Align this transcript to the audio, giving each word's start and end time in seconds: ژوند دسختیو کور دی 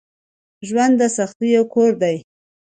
ژوند 0.67 0.93
دسختیو 1.01 1.61
کور 1.73 1.91
دی 2.01 2.17